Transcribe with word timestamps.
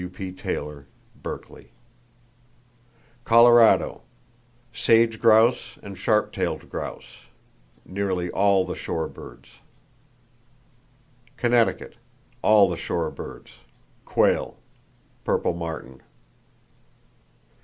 —(W.P. 0.03 0.31
Taylor, 0.31 0.87
Berkeley.) 1.21 1.69
Colorado: 3.23 4.01
Sage 4.73 5.19
grouse 5.21 5.77
and 5.83 5.95
sharp 5.95 6.33
tailed 6.33 6.71
grouse; 6.71 7.27
nearly 7.85 8.31
all 8.31 8.65
the 8.65 8.73
shore 8.73 9.07
birds. 9.07 9.59
Connecticut: 11.37 11.97
All 12.41 12.67
the 12.67 12.77
shore 12.77 13.11
birds; 13.11 13.51
quail, 14.03 14.57
purple 15.23 15.53
martin. 15.53 16.01